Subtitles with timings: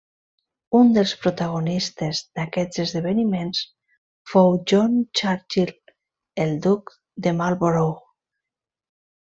[0.77, 3.61] Un dels protagonistes d'aquests esdeveniments
[4.33, 5.75] fou John Churchill,
[6.47, 6.93] el duc
[7.29, 8.05] de Marlborough.